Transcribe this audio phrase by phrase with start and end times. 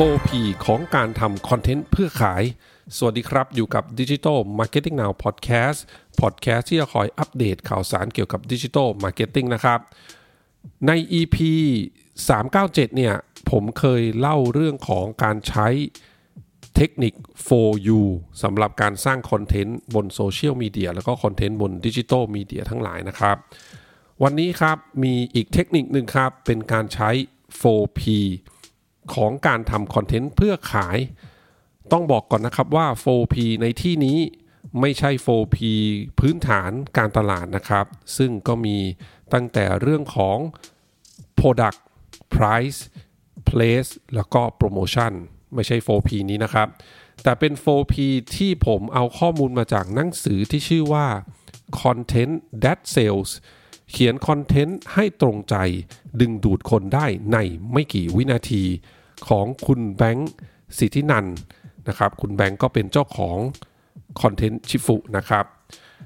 [0.00, 0.30] 4P
[0.64, 2.42] ของการทำคอนเทนต์เพื่อขาย
[2.96, 5.78] สวัสดีครับอยู่กับ Digital Marketing Now Podcast
[6.20, 9.80] Podcast ที่จะคอยอัปเดตข่าวสารเกี่ยวกับ Digital Marketing นะครับ
[10.86, 11.36] ใน EP
[12.18, 13.14] 397 เนี่ย
[13.50, 15.68] ผมเคยเล่าเรื่องของการใช้
[16.76, 17.14] เทคนิค
[17.48, 18.00] 4U
[18.42, 23.36] สำหรับการสร้างคอนเทนต์บนโซเชียลมีเดียแล้วก็คอนเทนต์บนดิจิทัลมีเดียทั้งหลายนะครับ
[24.22, 27.10] วันนี้ครับมีอีกเทคนิคหนึ่งครับ เป็นการใช้
[27.60, 28.02] 4P
[29.14, 30.98] ของการทำคอนเทนต์เพื่อขาย
[31.92, 34.18] ต้องบอกก่อนนะครับว่า 4P ในที่นี้
[34.80, 35.56] ไม่ใช่ 4P
[36.18, 37.86] พื้นฐานการตลาดนะครับ
[38.16, 38.78] ซึ่งก็มี
[39.32, 40.38] ตั้งแต่เรื่องของ
[41.38, 41.78] Product
[42.34, 42.80] Price
[43.48, 45.12] Place แล้วก็ Promotion
[45.54, 46.68] ไม่ใช่ 4P นี้นะครับ
[47.22, 47.94] แต่เป็น 4P
[48.36, 51.06] ที่ผมเอาข้อมูลมาจากหนังสือที่ชื่อว่า
[51.80, 53.30] Content That Sells
[53.90, 55.56] เขียนคอนเทนต์ให้ตรงใจ
[56.20, 57.36] ดึงดูดคนได้ใน
[57.72, 58.64] ไม่กี่วินาที
[59.28, 60.32] ของคุณแบงค์
[60.78, 61.26] สิทธินัน
[61.88, 63.36] นะครับ คุณแบงค์ก็เป็นเจ้าของ
[64.20, 65.44] คอนเทนต์ชิฟุนะครับ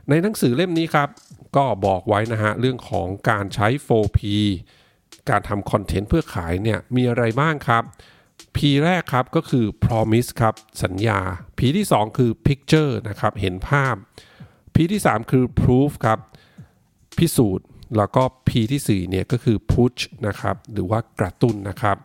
[0.08, 1.08] ในหนังสือเล่มนี้ครับ
[1.56, 4.20] ก็บอกไว้นะฮะ เรื่องของการใช้ 4P
[5.30, 7.84] การทำคอนเทนต์เพื่อขายเนี่ย มีอะไรบ้างครับ
[8.56, 11.20] P แรกครับก็คือ promise ครับ สัญญา
[11.58, 13.94] P ที่ 2 คือ picture นะครับ เห็นภาพ
[14.75, 16.19] P ที่ 3 คือ proof ครับ
[17.19, 17.66] พิสูจน์
[17.97, 21.97] แล้วก็ P ที่4เนี่ยก็คือ push นะครับ หรือว่ากระตุ้นนะครับ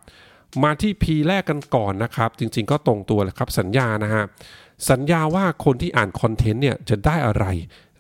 [0.64, 4.24] มาที่ P แรกกันก่อนนะครับ จริงๆก็ตรงตัวเลยครับสัญญานะฮะ
[4.90, 7.46] สัญญาว่าคนที่อ่านคอนเทนต์เนี่ยจะได้อะไร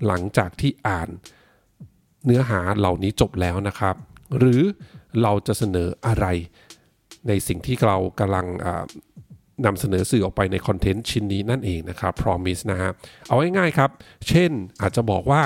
[0.08, 1.10] หลังจากที่อ่าน
[2.26, 3.95] เนื้อหาเหล่านี้จบแล้วนะครับ
[4.38, 4.62] หรือ
[5.22, 6.26] เราจะเสนออะไร
[7.28, 8.45] ในสิ่งที่เรากำลัง
[9.66, 12.92] นำเสนอสื่อออกไปในคอนเทนต์ชิ้นนี้นั่นเองนะครับ promise นะฮะ
[13.28, 13.90] เอาง่ายๆครับ
[14.28, 14.52] เช่น
[14.82, 15.44] อาจจะบอกว่า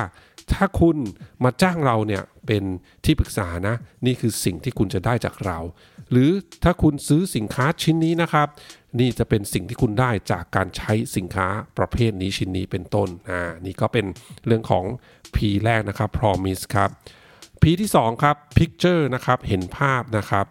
[0.54, 0.98] ถ้าคุณ
[1.44, 2.64] มาจ้างเราเนี่ยเป็น
[3.06, 5.60] ที่ปรึกษานะ นี่คือสิ่งที่คุณจะได้จากเรา
[6.12, 6.32] หรือ
[6.64, 8.48] ถ้าคุณซื้อสินค้าชิ้นนี้นะครับ
[9.00, 11.48] นี่จะเป็นสิ่งที่คุณได้จากการใช้สินค้า
[11.78, 14.06] ประเภทนี้ชิ้นนี้เป็นต้นอ่านี่ก็เป็น
[14.46, 14.86] เรื่องของ
[15.36, 16.90] P แรกนะครับ promise ครับ
[17.62, 20.46] P ที่2ครับ picture นะครับเห็นภาพนะครับ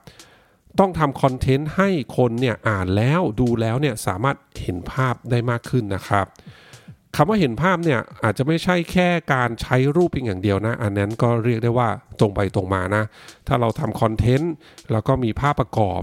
[0.78, 6.26] ต้องทำคอนเทนต์ให้คนเนี่ยอ่านแล้วดูแล้วเนี่ยสามารถเห็นภาพได้มากขึ้นนะครับ
[7.16, 11.88] คำว่าเห็นภาพเนี่ยอาจจะไม่ใช่แค่การใช้รูปเพียงอย่างเดียวนะ อันนั้นก็เรียกได้ว่า
[12.20, 13.02] ตรงไปตรงมานะ
[13.46, 14.52] ถ้าเราทำคอนเทนต์
[14.92, 16.00] แล้วก็มีภาพประกอบ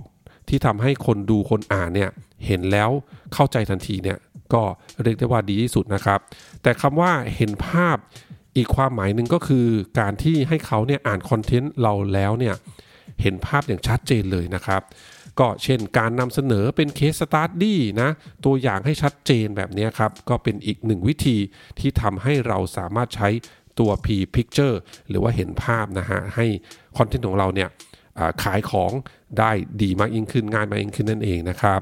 [0.50, 2.10] ที่ทำให้คนดูคนอ่านเนี่ย
[2.46, 2.90] เห็นแล้ว
[3.34, 4.18] เข้าใจทันทีเนี่ย
[4.54, 4.62] ก็
[5.04, 6.20] เรียกได้ว่าดีที่สุดนะครับ
[6.64, 7.98] แต่คำว่าเห็นภาพ
[8.58, 9.66] อีกความหมายหนึ่งก็คือ
[10.00, 12.56] การที่ให้เขาเนี่ยอ่านคอนเทนต์เราแล้วเนี่ย
[13.22, 14.82] เห็นภาพอย่างชัดเจนเลยนะครับ
[15.40, 18.10] ก็เช่นการนำเสนอเป็นเคสสตาร์ดี้นะ
[18.46, 21.38] ตัวอย่างให้ชัดเจนแบบนี้ครับ ก็เป็นอีกหนึ่งวิธี
[21.80, 23.30] ที่ทำให้เราสามารถใช้
[23.80, 24.76] ตัว P Picture
[25.10, 26.46] หรือว่าเห็นภาพนะฮะ ให้
[26.98, 27.70] คอนเทนต์ของเราเนี่ย
[28.44, 28.92] ขายของ
[29.40, 29.52] ได้
[29.82, 31.80] ดีมากยิ่งขึ้นง่ายมากยิ่งขึ้นนั่นเองนะครับ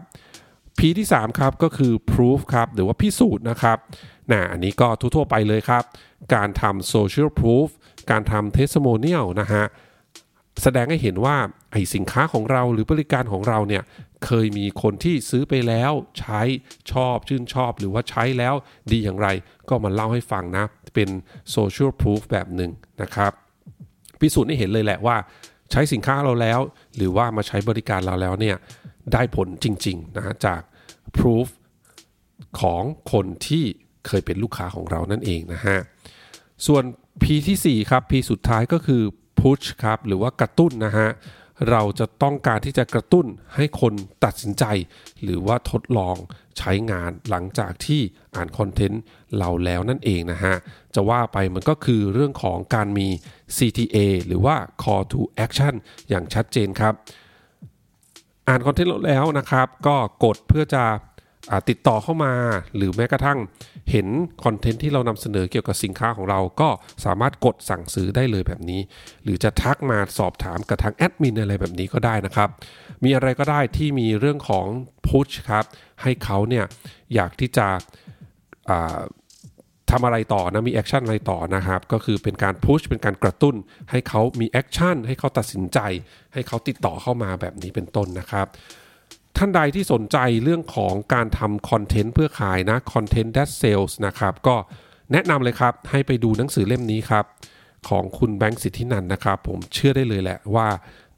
[0.77, 3.77] P ที่ 3 ครับก็คือ proof ครับหรือว่าพิสูจน์นะครับ
[4.31, 5.83] นะอันนี้ก็ทั่วๆไปเลยครับ
[6.35, 7.67] การทำ social proof
[8.11, 9.65] การทำ testimonial นะฮะ
[10.63, 11.35] แสดงให้เห็นว่า
[11.71, 13.83] ไอสินค้าของเราหรือบริการของเราเนี่ย
[14.25, 16.41] เคยมีคนที่ซื้อไปแล้วใช้
[16.91, 18.55] ชอบชื่นชอบ หรือว่าใช้แล้ว
[18.91, 19.27] ดีอย่างไร
[19.69, 21.09] ก็มาเล่าให้ฟังนะ เป็น
[21.55, 22.71] social proof แบบหนึ่ง
[23.01, 23.31] นะครับ
[24.19, 25.15] พิสูจน์ให้เห็นเลยแหละว่า
[25.71, 26.59] ใช้สินค้าเราแล้ว
[26.97, 28.55] หรือว่ามาใช้บริการเราแล้วเนี่ย
[29.13, 30.61] ได้ผลจริงๆนะจาก
[31.17, 31.47] proof
[32.59, 33.65] ของคนที่
[34.07, 35.77] เคยเป็นลูกค้าของเรานั่นเองนะฮะ
[36.67, 36.83] ส่วน
[37.23, 39.03] P ที่4ครับ P สุดท้ายก็คือ
[39.41, 41.09] push ครับหรือว่ากระตุ้นนะฮะ
[41.69, 43.25] เราจะต้องการที่จะกระตุ้น
[43.55, 43.93] ให้คน
[44.25, 44.65] ตัดสินใจ
[45.23, 46.15] หรือว่าทดลอง
[46.57, 48.01] ใช้งานหลังจากที่
[48.35, 49.01] อ่านคอนเทนต์
[49.37, 50.55] เราแล้วนั่นเองนะฮะ
[50.95, 53.07] จะว่าไปมันก็คือเรื่องของการมี
[53.57, 53.97] CTA
[54.27, 55.73] หรือว่า call to action
[56.09, 56.93] อย่างชัดเจนครับ
[58.47, 60.83] อ่านคอนเทนต์แล้วนะครับ ก็กดเพื่อจะ
[61.69, 62.33] ติดต่อเข้ามา
[62.75, 63.39] หรือแม้กระทั่ง
[63.91, 64.07] เห็น
[64.43, 66.69] คอนเทนต์ที่เรานำเสนอเกี่ยวกับสินค้าของเราก็
[67.05, 68.81] สามารถกดสั่งซื้อได้เลยแบบนี้
[69.23, 72.49] หรือจะทักมาสอบถามกับทางแอดมินอะไรแบบนี้ก็ได้นะครับ
[73.03, 74.65] มีอะไรก็ได้ที่มีเรื่องของ
[75.07, 75.65] พุชครับ
[76.01, 76.65] ให้เขาเนี่ย
[77.13, 77.67] อยากที่จะ
[79.91, 83.55] ทำอะไรต่อนะมี action อะไรต่อนะครับ ก็คือเป็นการ push เป็นการกระตุ้น
[83.91, 85.79] ให้เขามี action ให้เขาตัดสินใจ
[86.33, 88.47] ให้เขาติดต่อเข้ามาแบบนี้เป็นต้นนะครับ
[89.43, 94.55] ท่านใดที่สนใจเรื่องของการทำคอนเทนต์เพื่อขายนะ Content That Sells นะครับก็
[95.11, 97.25] แนะนำเลยครับให้ไปดูหนังสือเล่มนี้ครับ
[97.89, 100.67] ของคุณแบงค์สิทธินันนะครับ ผมเชื่อได้เลยแหละว่า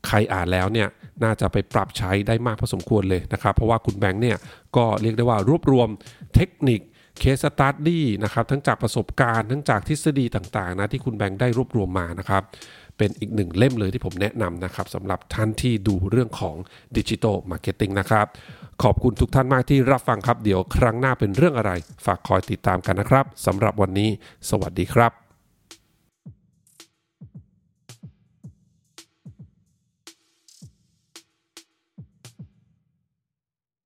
[0.08, 0.88] ใครอ่านแล้วเนี่ย
[1.24, 4.38] น่าจะไปปรับใช้ได้มากพอสมควรเลยนะครับ เพราะว่าคุณแบงค์เนี่ย
[4.76, 5.90] ก็เรียกได้ว่ารวบรวม
[6.36, 6.82] เทคนิค
[7.20, 12.44] case study นะครับทั้งจากประสบการณ์ทั้งจากทฤษฎีต่างๆนะที่คุณแบงค์ได้รวบรวมมานะครับ
[12.98, 16.56] เป็นอีกหนึ่งเล่มเลยที่ผมแนะนำนะครับสำหรับท่านที่ดูเรื่องของ
[16.98, 18.28] digital marketing นะครับ
[18.84, 21.72] ขอบคุณทุกท่านมากที่รับฟังครับ เดี๋ยวครั้งหน้าเป็นเรื่องอะไร
[22.06, 24.10] ฝากคอยติดตามกันนะครับสำหรับวันนี้
[24.50, 25.23] สวัสดีครับ